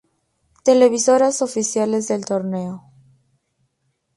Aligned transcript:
Televisoras 0.63 1.43
oficiales 1.43 2.07
del 2.07 2.25
torneo. 2.25 2.85